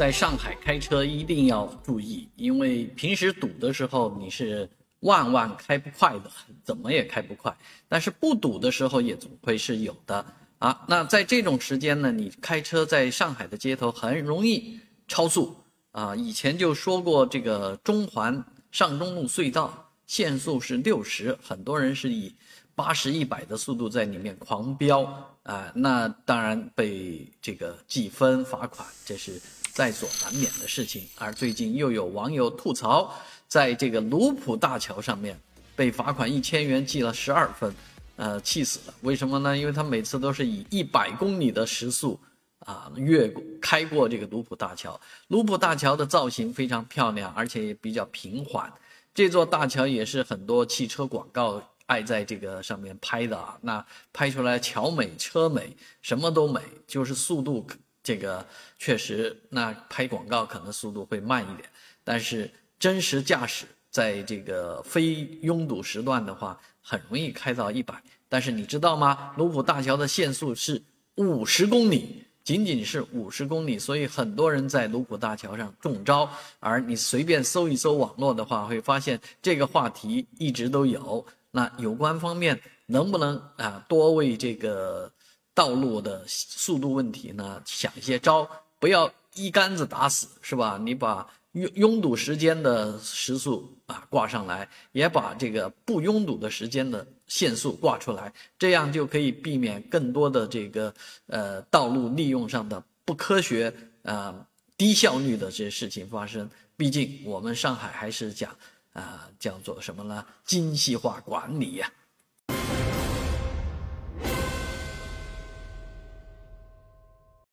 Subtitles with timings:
[0.00, 4.66] 在上海开车一定要注意，因为平时堵的时候你是
[5.00, 6.30] 万万开不快的，
[6.64, 7.54] 怎么也开不快。
[7.86, 10.24] 但是不堵的时候也总会是有的
[10.58, 10.86] 啊。
[10.88, 15.54] 那在这种时间呢，你开车在上海的街头很容易超速
[15.92, 16.16] 啊。
[16.16, 18.42] 以前就说过，这个中环
[18.72, 22.34] 上中路隧道限速是六十，很多人是以
[22.74, 25.02] 八十一百的速度在里面狂飙
[25.42, 29.38] 啊，那当然被这个记分罚款，这是。
[29.80, 33.10] 在所难免的事情，而最近又有网友吐槽，
[33.48, 35.40] 在这个卢浦大桥上面
[35.74, 37.74] 被罚款一千元，记了十二分，
[38.16, 38.94] 呃，气死了。
[39.00, 39.56] 为什么呢？
[39.56, 42.20] 因为他每次都是以一百公里的时速
[42.58, 45.00] 啊越过开过这个卢浦大桥。
[45.28, 48.70] 卢浦大桥的造型非常漂亮，而且也比较平缓。
[49.14, 53.56] 这座大桥也是很多汽车广告爱在这个上面拍的啊。
[53.62, 57.66] 那拍出来桥美车美，什么都美，就是速度。
[58.02, 58.44] 这个
[58.78, 61.68] 确实，那拍广告可能速度会慢一点，
[62.02, 68.02] 但是真实驾驶在这个非拥堵时段的话，很容易开到一百。
[68.26, 69.34] 但是你知道吗？
[69.36, 70.82] 卢浦大桥的限速是
[71.16, 76.26] 五十公里，仅仅是五十公里，所以很多人在卢浦大桥上中招。
[76.58, 81.24] 而你随便搜一搜网络的话，会发现这个话题一直都有。
[81.50, 85.12] 那有关方面能不能啊多为这个？
[85.60, 90.80] 道路的速度问题呢，想一些招，不要一竿子打死，是吧？
[90.82, 100.94] 你把拥拥堵时间的时速啊挂上来，也把这个不拥堵的时间的限速挂出来，这样就可以避免更多的这个
[101.26, 103.70] 呃道路利用上的不科学
[104.02, 104.34] 啊
[104.78, 106.48] 低效率的这些事情发生。
[106.74, 108.56] 毕竟我们上海还是讲
[108.94, 110.24] 啊叫做什么呢？
[110.46, 111.92] 精细化管理呀。